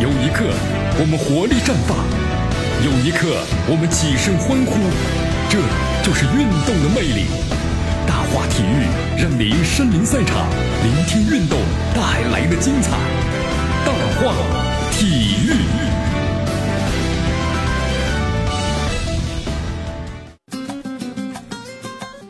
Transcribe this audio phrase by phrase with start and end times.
[0.00, 0.46] 有一刻，
[0.98, 1.92] 我们活力绽放；
[2.82, 3.36] 有一刻，
[3.68, 4.80] 我们起身欢呼。
[5.50, 5.58] 这
[6.02, 7.26] 就是运动的魅力。
[8.06, 8.88] 大话体育
[9.20, 10.48] 让您身临赛场，
[10.82, 11.58] 聆听运动
[11.94, 12.96] 带来的精彩。
[13.84, 14.32] 大话
[14.90, 15.52] 体育。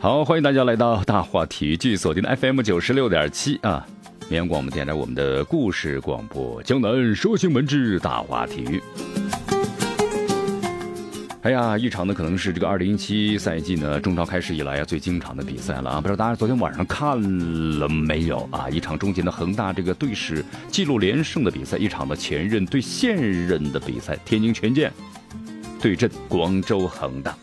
[0.01, 3.87] 好，欢迎大家来到大话体育，继续锁定的 FM 九十六点七啊。
[4.31, 8.81] 绵阳广播电台，我们的故事广播，江南说新闻之大话体育。
[11.41, 15.99] 哎呀，一场呢可能是这个二零一七赛季呢中超开始以来啊最经常的比赛了啊！
[15.99, 17.21] 不知道大家昨天晚上看
[17.77, 18.69] 了没有啊？
[18.69, 24.89] 一场中间的恒大这个队史记录连胜的比赛，一场的前任对现任的比赛，天津权健
[25.81, 27.35] 对阵广州恒大。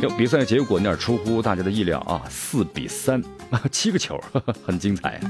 [0.00, 4.16] 哟，比赛结果有点出乎大家的意料啊，四比三啊，七个球，
[4.64, 5.20] 很精彩。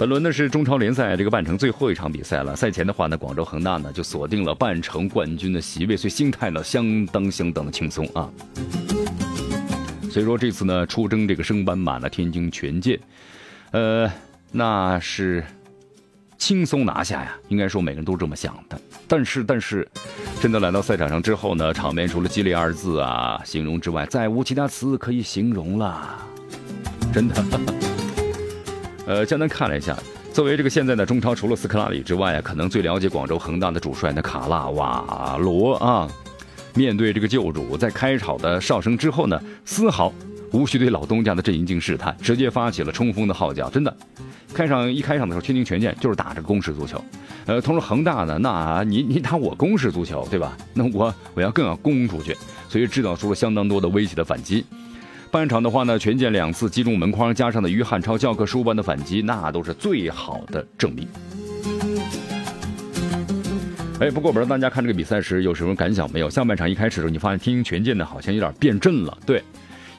[0.00, 2.56] 本轮呢是中超联赛这个半程最后一场比赛了。
[2.56, 8.26] 赛前的话呢，广州恒大呢就锁定了半程冠军的席位，所以心态呢相当相当的轻松啊。
[10.10, 12.98] 所以说这次呢出征这个升班马呢天津权健，
[13.72, 14.10] 呃，
[14.50, 15.44] 那是
[16.38, 18.80] 轻松拿下呀，应该说每个人都这么想的。
[19.06, 19.86] 但是但是，
[20.40, 26.26] 真的来到赛场上之后呢，场面除了激烈二字啊形容之外，再无其他词可以形容了，
[27.12, 27.44] 真的。
[29.06, 29.96] 呃，江南看了一下，
[30.32, 36.08] 作为这个现在的中超，除了斯科拉里之外啊，可能最了解广州恒大的主帅的卡纳瓦罗啊，
[36.74, 40.12] 面对这个旧主，在开场的哨声之后呢，丝毫
[40.52, 43.68] 无需对老东家的阵营进行试探，直接发起了冲锋的号角。
[43.70, 43.96] 真的，
[44.54, 47.02] 开场一开场的时候，天津权健就是打这个攻势足球，
[47.46, 50.56] 呃，同时恒大呢，那你你打我攻势足球，对吧？
[50.74, 52.36] 那我我要更要攻出去，
[52.68, 54.64] 所以制造出了相当多的威胁的反击。
[55.30, 61.06] 半场的话呢，权健两次击中门框，加上的于汉超教科书般的反击，那都是最好的证明。
[64.00, 66.28] 哎，不过不知道大家看这个比赛时有什么感想没有？
[66.28, 69.16] 下半场一开始的时候，你发现天津权健呢好像有点变阵了。
[69.24, 69.40] 对，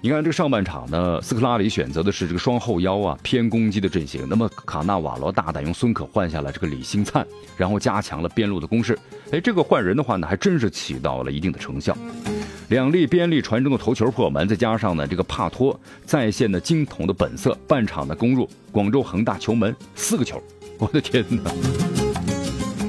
[0.02, 8.98] 你看这个上半场呢，斯科拉里选择的是这个双后腰啊偏攻击的阵型，那么卡纳瓦罗大胆用孙可换下了这个李兴灿，然后加强了边路的攻势。
[9.32, 11.96] 哎，这个换人的话呢，还真是起到了一定的成效。
[12.72, 20.42] 两粒边力传中的头球破门，再加上呢这个帕托在线的金童的本色，半场的攻入广州恒大球门四个球，
[20.78, 21.52] 我的天哪！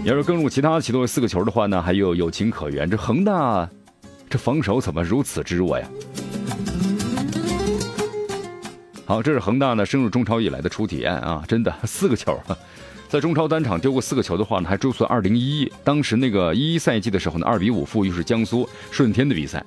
[0.05, 2.89] 要是更入其他其多四个球的话呢，还有有情可原。
[2.89, 3.69] 这恒大
[4.31, 5.89] 这防守怎么如此之弱呀？
[9.05, 12.41] 好，这是恒大呢升入中超以来的初体验啊，真的四个球。
[13.13, 19.63] 在中超单场丢过四个球的话呢，还追溯二零一一，当时那个一一赛季的时候呢，二比五负又是江苏舜天的比赛。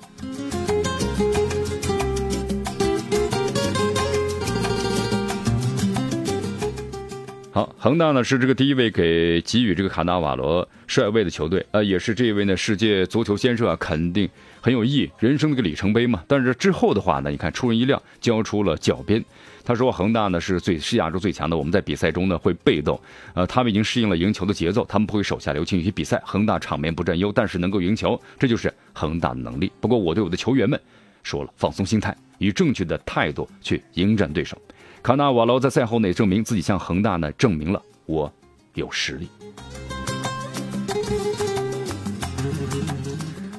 [7.51, 14.27] 好，恒大呢是这个第一位给给予这个卡纳瓦罗帅位的球队，呃，也是这一位呢世界足球先生啊，肯定
[14.65, 16.23] 很有意义，人生的一个里程碑嘛。
[16.27, 19.23] 但是之后的话呢，你看出人意料，交出了脚边。
[19.63, 22.99] 他说：“恒大呢是最是亚洲最强的，我们在比赛中呢会被动，
[23.35, 25.77] 呃，他们已经适应了赢球的节奏，他们不会手下留情。
[25.77, 29.71] 有些比赛恒大场面不占优，但是能够赢球，这就是恒大的能力。
[29.79, 30.81] 不过我对我的球员们
[31.21, 34.59] 说了，放松心态，以正确的态度去迎战对手。
[35.03, 38.33] 卡纳瓦罗在赛后呢也证明自己向恒大呢证明了我
[38.73, 39.29] 有实力。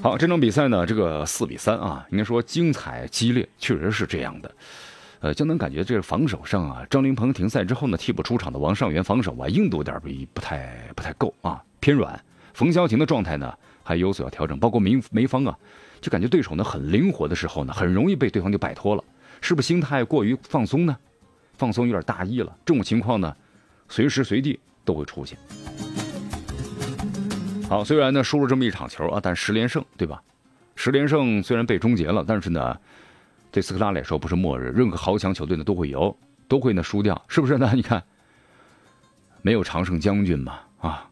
[0.06, 4.49] 好，这场比赛呢这个四比三啊，应该说精彩激烈，确实是这样的。”
[5.19, 12.22] 呃，就能感觉这个防守上啊，张琳芃停赛之后呢，替补出场的王上元防守啊，硬度有点不不太不太够啊，偏软。
[12.55, 13.53] 冯潇霆的状态呢，
[13.83, 14.56] 还有所要调整。
[14.61, 15.59] 包括梅梅方啊，
[16.00, 19.03] 就感觉对手呢很灵活的时候呢，很容易被对方就摆脱了，
[19.41, 20.97] 是不是心态过于放松呢？
[21.59, 22.56] 放松有点大意了。
[22.65, 23.37] 这种情况呢，
[23.89, 25.37] 随时随地都会出现。
[27.69, 30.22] 好，虽然呢输了这么一场球啊，但十连胜对吧？
[30.77, 32.77] 十连胜虽然被终结了，但是呢。
[33.53, 36.15] 对斯科拉来说不是末日，任何豪强球队呢都会有，
[36.47, 37.71] 都会呢输掉，是不是呢？
[37.75, 38.03] 你看，
[39.41, 41.09] 没有常胜将军嘛，啊，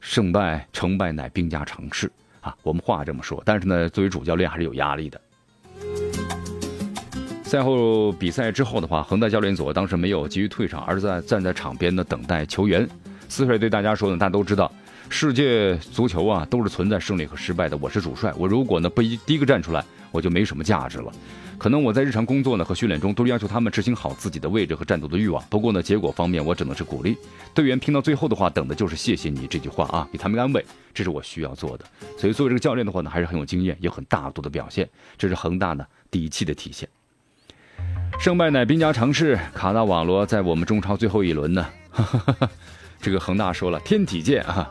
[0.00, 2.10] 胜败成败乃兵家常事
[2.40, 2.56] 啊。
[2.64, 5.20] 我们话这么说，但是呢，作为主教练还是有压力的。
[7.44, 12.88] 赛后比赛之后的话，恒大教练组当时没有急于退场，而是在站在场边呢等待球员。
[13.28, 14.72] 斯帅对大家说呢，大家都知道，
[15.10, 17.76] 世界足球啊都是存在胜利和失败的。
[17.78, 21.12] 我是主帅，我如果呢不一第一个站出来，我就没什么价值了。
[21.56, 25.42] 可能我在日常工作呢和训练中都要求他们执行好自己的位置和战斗的欲望。
[25.50, 27.16] 不过呢，结果方面我只能是鼓励
[27.52, 27.76] 队员。
[27.78, 30.64] 拼到最后的话，等的就是谢谢你这句话啊，给他们安慰，
[30.94, 31.84] 这是我需要做的。
[32.16, 36.88] 所以作为这个教练的话呢，还是很有经验，也很大度的表现，这是恒大呢底气的体现。
[38.20, 39.38] 胜败乃兵家常事。
[39.52, 41.66] 卡纳瓦罗在我们中超最后一轮呢，
[43.00, 44.70] 这个恒大说了，天体见啊。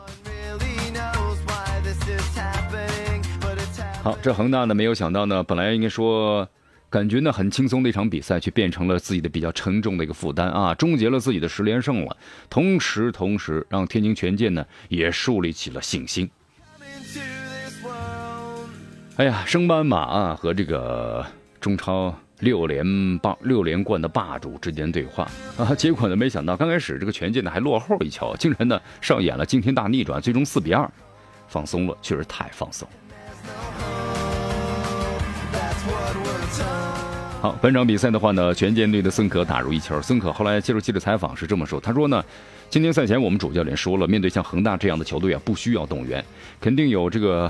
[4.02, 6.48] 好，这恒大呢，没有想到呢，本来应该说。
[6.90, 10.74] 感觉呢很轻松的一场比赛，却变成了自己的比较沉重的一个负担啊！
[10.74, 12.16] 终结了自己的十连胜了，
[12.48, 16.30] 同时同时让天津权健呢也树立起了信心。
[19.16, 21.22] 哎呀，升班马啊和这个
[21.60, 30.90] 中超六连霸六连冠的霸主之间对话啊，结果呢没想到刚开始这个权健呢还落后一球，竟然呢上演了惊天大逆转，最终四比二，
[31.48, 32.88] 放松了，确实太放松。
[37.40, 40.02] 好，本场比赛的话呢，权健队的孙可打入一球。
[40.02, 42.20] 孙可后来接受记者采访是这么说：“他说呢，
[42.68, 46.24] 今天赛前我们主教练说了，面对像恒大这样的球队啊，不需要动员，
[46.60, 47.48] 肯定有这个，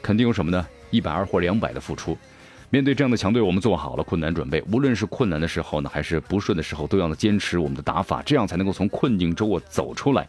[0.00, 0.66] 肯定有什么呢？
[0.90, 2.16] 一百二或两百的付出。
[2.70, 4.64] 面对这样的强队，我们做好了困难准备。
[4.72, 10.26] 无论是困难的时候呢，还是不顺的时候，都要坚持我们的打法，这样才能够从困境中我走出来。”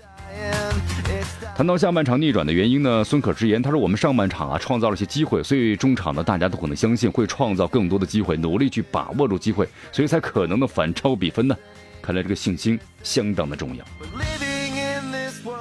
[1.61, 11.55] 谈到下半场逆转的原因呢，孙可直言，他说我们上半场啊创造了些机会，所以中场呢大家都可能相信会创造更多的机会，努力去把握住机会，所以才可能的反超比分呢。
[12.01, 13.85] 看来这个信心相当的重要。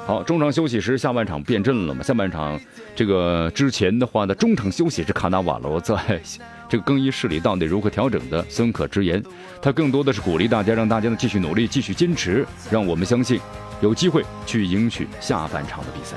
[0.07, 2.03] 好，中场休息时，下半场变阵了嘛？
[2.03, 2.59] 下半场
[2.97, 6.19] 这个之前的话呢，中场休息是卡纳瓦罗在
[6.67, 8.43] 这个更衣室里到底如何调整的？
[8.49, 9.23] 孙可直言，
[9.61, 13.39] 他更多的是鼓励大家，让大家呢继续努力，继续坚持，让我们相信。
[13.81, 16.17] 有机会去赢取下半场的比赛，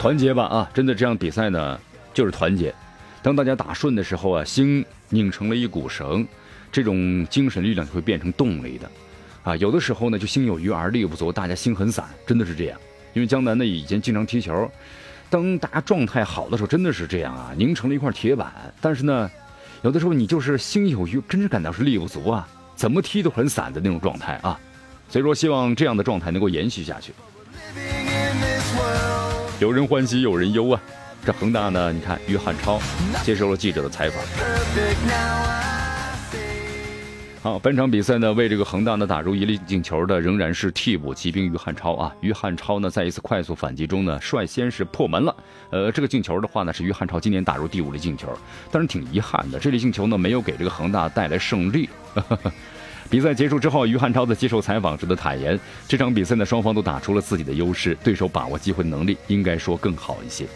[0.00, 0.70] 团结吧啊！
[0.74, 1.78] 真的这样比赛呢，
[2.12, 2.74] 就是团结。
[3.22, 6.26] 当大家打顺的时候啊，心拧成了一股绳，
[6.72, 8.90] 这种精神力量就会变成动力的
[9.44, 9.54] 啊。
[9.56, 12.76] 有的时候呢，就心有余而力不足，大家心很散，真的是这样。
[13.14, 14.68] 因为江南呢以前经常踢球，
[15.30, 18.52] 当大家状态好的时候，真的是这样啊，拧成了一块铁板。
[18.80, 19.30] 但是呢，
[19.82, 22.48] 有的时候你就是心有余，真是感到是力不足啊。
[22.76, 24.60] 怎么踢都很散的那种状态啊，
[25.08, 27.12] 所以说希望这样的状态能够延续下去。
[29.58, 30.80] 有人欢喜有人忧啊，
[31.24, 32.78] 这恒大呢，你看于汉超
[33.24, 35.65] 接受了记者的采访。
[37.46, 42.12] 好，本场比赛呢，为这个恒大呢打入一粒进球的仍然是替补骑兵于汉超啊。
[42.20, 45.36] 于汉超呢，在一次快速反击中呢，率先是破门了。
[45.70, 48.36] 呃，这个进球的话呢，是于汉超今年打入第五粒进球，
[48.72, 51.88] 但是挺遗憾的，这粒进球呢，没有给这个恒大带来胜利。
[53.08, 55.56] 比赛结束之后，于汉超在接受采访时的坦言，
[55.86, 60.46] 这场比赛呢，双方都打出了自己的优势，对手把握机会能力应该说更好一些。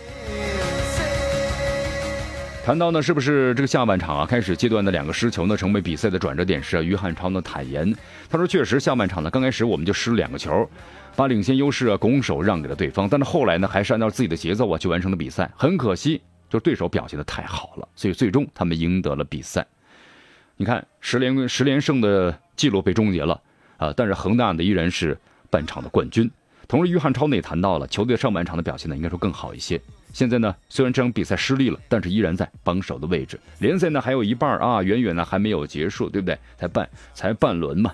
[2.63, 6.63] 谈到呢，是不是这个下半场啊，开始阶段的两个失球呢，成为比赛的转折点？
[6.63, 7.93] 是于汉超呢坦言，
[8.29, 10.69] 他说确实下半场呢刚开始我们就失了两个球，
[11.17, 15.51] 把领先优势啊拱手让给了对方，但是后来呢还是按照自己的节奏啊去完成了比赛。
[15.57, 19.67] 很可惜，就是对手表现的太好了，所以最终他们赢得了比赛。
[20.57, 23.41] 你看十连十连胜的记录被终结了
[23.79, 25.19] 啊，但是恒大呢依然是
[25.49, 26.31] 半场的冠军。
[26.69, 29.81] 同时，于汉超呢也谈到了球队上半场的表现呢应该说更好一些。
[30.13, 33.39] 现在呢，虽然这场比赛失利了，但是依然在榜首的位置。
[33.59, 36.39] 联赛呢还有一半啊，远远呢还没有结束，对不对？
[36.59, 37.93] 才半才半轮嘛。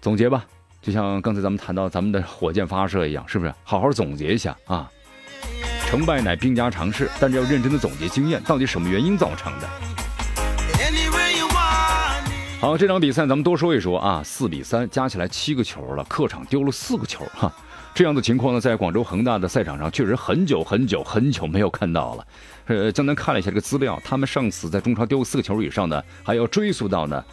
[0.00, 0.44] 总结吧，
[0.80, 3.52] 就像刚才咱们谈到咱们的火箭发射一样，是不是？
[3.64, 4.90] 好好总结一下啊。
[5.88, 9.68] 成败乃兵家常事，但是要认真的总结经验，到底什么原因造成的？
[12.58, 17.52] 好，这场比赛咱们多说一说啊，四比三，加起来七个球了，客场丢了四个球哈。
[17.96, 22.26] 这样的情况呢，在广州恒大的赛场上确实很久很久很久没有看到了。
[22.66, 27.24] 呃，江南看了一下这个资料，他们上次在中超丢四个球以上呢，还要追溯到呢，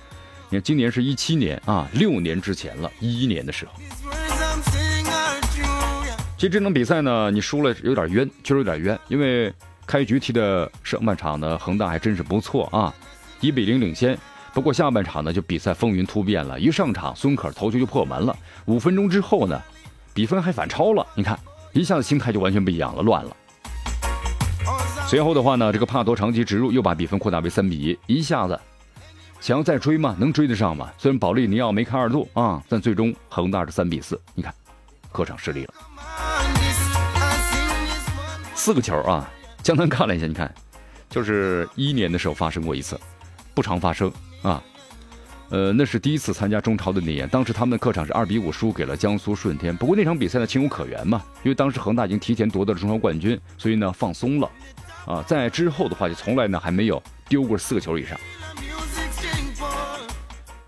[0.49, 3.73] 你看今年是一七年啊，六年之前了，一一年的时候。
[6.37, 9.53] 其实这场比赛呢，你输了有点冤，确实有点冤，因为
[9.85, 12.95] 开局踢的上半场呢，恒大还真是不错啊，
[13.41, 14.17] 一比零领先。
[14.53, 19.61] 不过下半场呢，就比赛风云突变了，一上场孙可头球就破门了，五分钟之后呢。
[20.13, 21.39] 比分还反超了，你看，
[21.71, 23.35] 一下子心态就完全不一样了，乱了。
[25.07, 28.59] 随后的话呢，这个帕多长期直入，又把比分扩大为三比一，一下子
[29.39, 30.15] 想要再追吗？
[30.19, 30.91] 能追得上吗？
[30.97, 34.53] 虽然保利尼奥梅开二度啊，但最终恒大是三比四，你看，
[35.11, 35.73] 客场失利了。
[38.53, 39.29] 四个球啊，
[39.61, 40.53] 江南看了一下，你看，
[41.09, 42.99] 就是一年的时候发生过一次，
[43.53, 44.11] 不常发生
[44.43, 44.63] 啊。
[45.53, 49.77] 呃，那是第一次参加中超的那年，当时他们的客场是二比五输给了江苏舜天。
[49.77, 54.49] 不过那场比赛呢，情有可原嘛，因为当时恒大已经提前夺得了中超冠军，所以呢放松了。
[55.05, 58.19] 啊，在之后的话就从来呢还没有丢过四个球以上。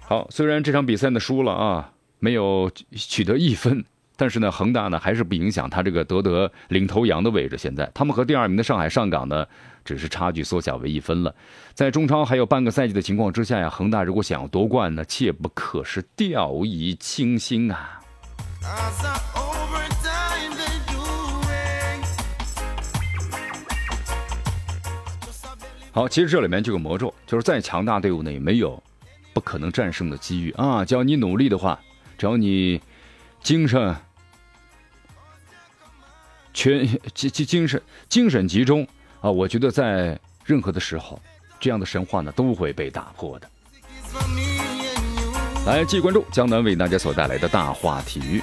[0.01, 3.83] 好，虽然这场比赛呢输了啊，没有取得一分，
[4.17, 7.57] 但是呢，恒大呢还是不影响他这个夺得领头羊的位置。
[7.57, 9.45] 现在他们和第二名的上海上港呢，
[9.83, 11.33] 只是差距缩小为一分了。
[11.73, 17.99] 在中超还有半个赛季的情况之下呀，恒大如果想要夺冠呢，切不可是掉以轻心啊。
[25.91, 28.81] 好，其实这里面就有魔咒，就是再强大队伍呢，也没有
[29.33, 30.83] 不可能战胜的机遇啊！
[30.83, 31.79] 只要你努力的话，
[32.17, 32.81] 只要你
[33.41, 33.95] 精神
[36.55, 38.87] 全精精精神精神集中
[39.19, 41.21] 啊，我觉得在任何的时候，
[41.59, 43.47] 这样的神话呢都会被打破的。
[45.67, 48.41] 来，继续关注江南为大家所带来的大话体育，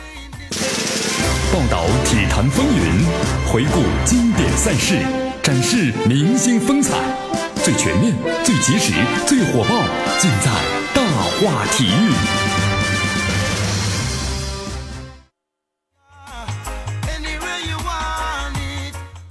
[1.53, 3.05] 报道体坛风云，
[3.51, 5.01] 回顾经典赛事，
[5.43, 6.97] 展示明星风采。
[7.65, 8.13] 最全面、
[8.45, 8.93] 最及时、
[9.25, 9.85] 最火爆，
[10.19, 10.51] 尽在
[10.93, 11.03] 大
[11.39, 12.62] 话体育。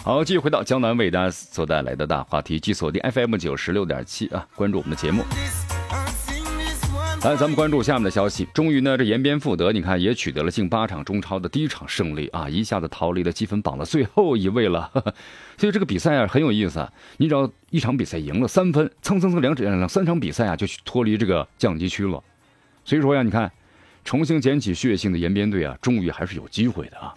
[0.03, 5.23] 好，继续回到江南为大家所带来的大话题，继锁定 FM 九十六点七啊，关注我们的节目。
[7.23, 8.47] 来，咱们关注下面的消息。
[8.51, 14.89] 终于呢，这延边富德，你看也取得了近八场中超的第一场胜利啊，一下子逃离了积分榜的最后一位了。
[15.55, 22.19] 所以这个比赛啊很有意思啊，你只要一场比赛赢了三分，蹭蹭蹭两两三场比赛啊就脱离这个降级区了。
[22.83, 23.51] 所以说呀，你看，
[24.03, 27.13] 重新捡起血性的延边队啊，终于还是有机会的啊。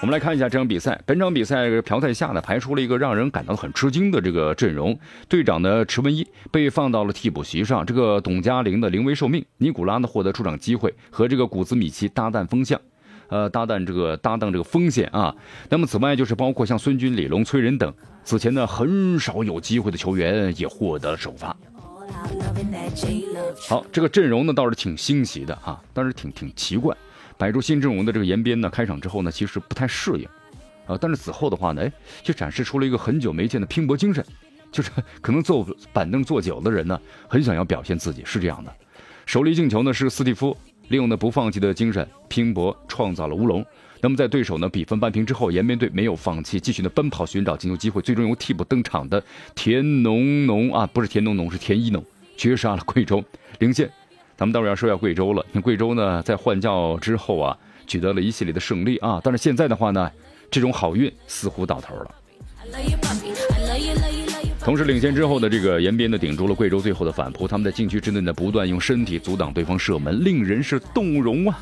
[0.00, 1.00] 我们来看一下这场比赛。
[1.04, 4.96] 本场比赛，朴泰夏呢排出了一个让人感到很吃惊的这个阵容。
[5.28, 12.80] 队长的池文一被放到了替补席上，这个董嘉玲的临危受命，尼古拉呢获得出场机会，和这个古兹米奇搭档风向，
[13.28, 15.34] 呃，搭档这个搭档这个风险啊。
[15.68, 21.56] 那么此外就是包括像孙军、李龙、崔仁等此前呢很少有机会的球员也获得了首发。
[23.68, 26.96] 好，这个阵容呢倒是挺新奇的哈，但是挺挺奇怪。
[27.38, 30.28] 摆出新阵容的这个延边呢，开场之后呢，其实不太适应，
[30.86, 31.92] 啊，但是此后的话呢，哎，
[32.22, 34.24] 就展示出了一个很久没见的拼搏精神，
[34.72, 34.90] 就是
[35.20, 38.74] 可能坐板凳坐久的人呢，很想要表现自己，是这样的。
[39.24, 40.56] 首粒进球呢是斯蒂夫
[40.88, 43.64] 利用的不放弃的精神拼搏创造了乌龙。
[44.00, 49.22] 那么在对手呢比分扳平之后，延边队没有放弃，继续的奔跑寻找进球机会，最终由替补登场的
[49.54, 52.04] 田农农啊，不是田农农，是田一农
[52.36, 53.22] 绝杀了贵州，
[53.58, 53.90] 领先。
[54.38, 55.44] 咱们待会儿要说一下贵州了。
[55.50, 59.20] 你贵州呢，在换教之后啊，取得了一系列的胜利啊。
[59.20, 60.08] 但是现在的话呢，
[60.48, 62.14] 这种好运似乎到头了。
[64.60, 67.48] 同时领先之后的这个延边呢，顶住了贵州最后的反扑。
[67.48, 71.58] 他们在禁区之内呢，不断用身体阻挡对方射门，令人是动容啊。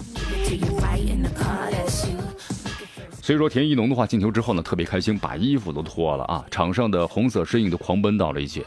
[3.23, 8.63] 所以说田一农的话进球之后呢，特别开心，把衣服都脱了啊，场上的红色身影都狂奔到了一起，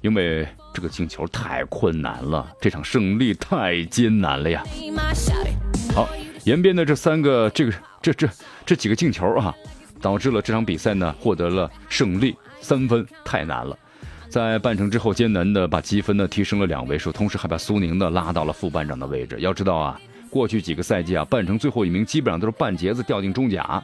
[0.00, 0.46] 因为。
[0.72, 4.62] 这个进球太困难了，这场胜利太艰难了呀！
[5.92, 6.08] 好，
[6.44, 8.28] 延边的这三个这个这这
[8.64, 9.52] 这几个进球啊，
[10.00, 13.76] 导致了这场比赛呢获得了胜利，三分太难了。
[14.28, 19.36] 在半程之后艰难的把积分呢提升了两位数，同时还把苏宁呢拉到了副班长的位置。
[19.40, 23.82] 要知道啊，过去几个赛季啊，半程最后一名基本上都是半截子掉进中甲，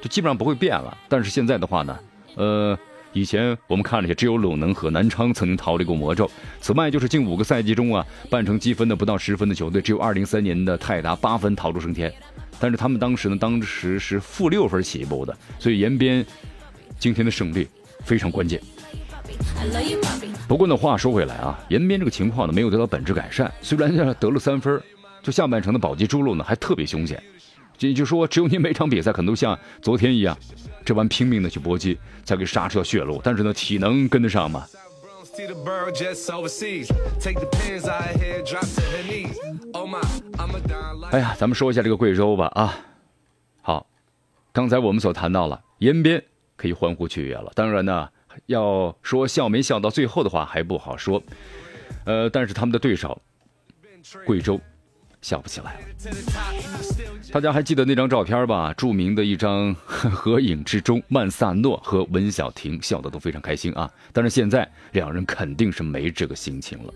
[0.00, 0.96] 就基本上不会变了。
[1.06, 1.98] 但是现在的话呢，
[2.36, 2.78] 呃。
[3.18, 6.30] 以前我们看了一下，只有鲁能和南昌曾经逃离过魔咒。
[6.60, 12.12] 此外，就是近五个赛季中啊，半程积分的不到十分的球队，只有二零三年的泰达八分逃出升天。
[12.60, 16.24] 但是他们当时呢，当时是负六分起步的，所以延边
[16.96, 17.66] 今天的胜利
[18.04, 18.60] 非常关键。
[20.46, 24.80] 不过呢，话说回来啊，延边这个情况呢没有得到本质改善，虽然得了三分，
[25.24, 27.20] 就下半程的保级之路呢还特别凶险。
[27.80, 30.36] 也就说，只有你每场比赛可能都像昨天一样。
[30.88, 33.20] 这般拼命的去搏击，才给杀出条血路。
[33.22, 34.66] 但是呢，体能跟得上吗？
[41.12, 42.74] 哎呀，咱们说一下这个贵州吧啊。
[43.60, 43.86] 好，
[44.50, 46.24] 刚才我们所谈到了延边
[46.56, 47.52] 可以欢呼雀跃了。
[47.54, 48.08] 当然呢，
[48.46, 51.22] 要说笑没笑到最后的话还不好说。
[52.06, 53.20] 呃，但是他们的对手
[54.24, 54.58] 贵州。
[55.20, 55.80] 笑不起来了。
[57.30, 58.72] 大家还记得那张照片吧？
[58.74, 63.90] 著名的一张 合影之中，曼萨诺和文小婷笑得都非常开心啊。
[64.12, 66.94] 但是现在两人肯定是没这个心情了。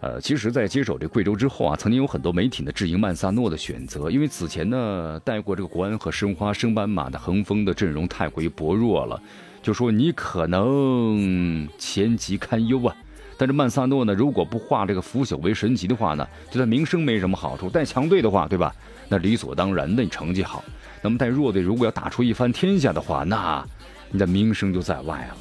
[0.00, 9.20] 呃，其实，在接手这贵州之后啊，曾经有很多媒体呢质疑曼萨诺的选择，因为此前呢带过这个国安和申花、升班马的恒丰的阵容太过于薄弱了，
[9.62, 12.96] 就说你可能前景堪忧啊。
[13.38, 17.68] 但是曼萨诺呢，如果不化这个腐朽为神奇的话呢，对他名声没什么好处。
[17.68, 18.72] 带强队的话，对吧？
[19.12, 20.64] 那理所当然的，你成绩好。
[21.02, 23.62] 那么带弱队，如果要打出一番天下的话，那
[24.10, 25.36] 你的名声就在外了。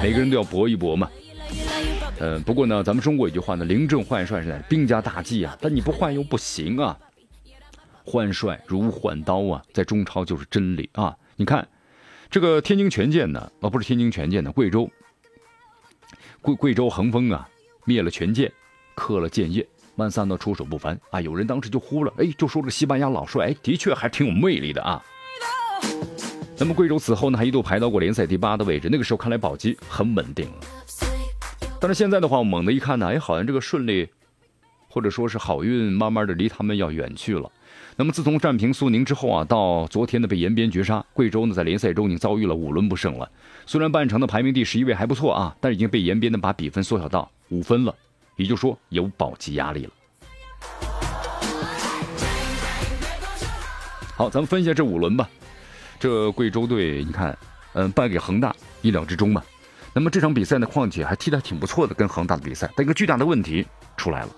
[0.00, 1.10] 每个人都要搏一搏嘛。
[2.20, 5.58] 呃，不过呢，咱们中国有句话呢，临阵换帅是在兵家大忌啊。
[5.60, 6.96] 但你不换又不行啊。
[8.04, 11.16] 换帅如换刀啊，在中超就是真理啊！
[11.34, 11.66] 你看，
[12.30, 14.88] 这个天津权健呢，哦，不是天津权健的，贵州
[16.40, 17.48] 贵贵州恒丰啊，
[17.86, 18.52] 灭了权健，
[18.94, 19.66] 克了建业，
[19.98, 21.20] 曼萨呢出手不凡啊！
[21.20, 25.02] 有人当时就呼了，哎，就说这个西班牙老帅，哎，的确还挺有魅力的啊。
[26.56, 30.54] 那么贵州此后呢，还一度排到过联赛第八的位置，那个时候看来保级很稳定了。
[31.80, 34.08] 但是现在的话，猛的一看呢，哎，好像这个顺利，
[34.88, 37.50] 或者说是好运，慢慢的离他们要远去了。
[37.96, 43.28] 那么自从战平苏宁之后啊，到昨天呢被延边绝杀，贵州呢在联赛中已经遭遇了五轮不胜了。
[43.66, 47.92] 虽然半程的排名第十一位还不错啊，但已经被延边呢把比分缩小到五分了，
[48.38, 49.92] 也就说有保级压力了。
[54.16, 55.28] 好，咱们分析下这五轮吧。
[56.00, 57.36] 这贵州队，你看，
[57.74, 59.42] 嗯，败给恒大，意料之中嘛。
[59.92, 62.70] 那么这场比赛呢，况且还踢得挺不错的，跟恒大的比赛。
[62.76, 63.66] 但一个巨大的问题
[63.96, 64.28] 出来了，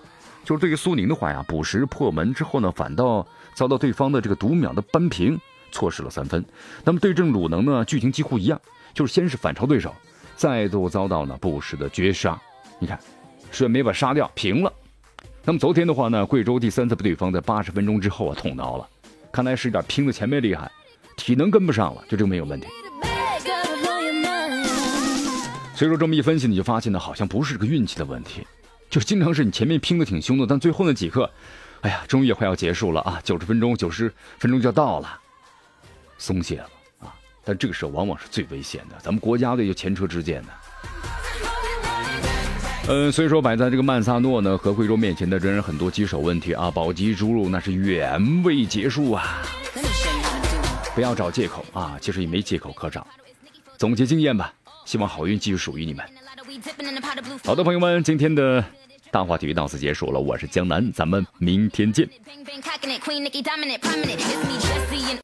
[0.42, 5.38] 就是对于苏宁的话呀，补时破门之后呢，反倒遭到对方的这个读秒的扳平，
[5.71, 6.42] 错失了三分。
[6.83, 8.59] 那么对阵鲁能呢，剧情几乎一样，
[8.95, 9.95] 就是先是反超对手，
[10.35, 12.40] 再度遭到呢补时的绝杀。
[12.78, 12.99] 你看，
[13.52, 14.73] 虽然没把杀掉，平了。
[15.45, 18.88] 那么昨天的话呢，贵州第三次被对方在八十分钟之后啊捅刀了，
[19.33, 20.71] 看来是有点拼的前面厉害。
[21.16, 22.66] 体能跟不上了，就这个没有问题。
[25.75, 28.47] 所以说这么一分析，你就发现呢，好像不是个运气的问题，
[28.88, 31.30] 就经常是你前面拼的挺凶的，但最后那几刻，
[31.80, 35.19] 哎呀，终于也快要结束了啊，九十分钟、九十分钟就要到了，
[36.19, 36.69] 松懈了
[37.00, 37.14] 啊。
[37.45, 40.49] 但这个时候往往是最危险的，咱们国家队就前车之鉴呢。
[42.89, 49.43] 嗯，所以说摆在这个曼萨诺呢和贵州面前的仍然很多棘手问题啊，保级之路那是远未结束啊。
[50.93, 51.97] 不要找借口啊！
[52.01, 53.07] 其实也没借口可找，
[53.79, 54.53] 总结经验吧。
[54.85, 56.05] 希望好运继续属于你们。
[57.45, 58.63] 好的，朋友们，今天的
[59.13, 60.19] 大话体育到此结束了。
[60.19, 62.09] 我是江南，咱们明天见。